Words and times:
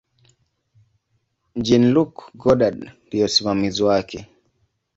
Jean-Luc 1.65 2.13
Godard 2.41 2.79
ndiye 3.05 3.25
msimamizi 3.25 3.83
wake. 3.83 4.27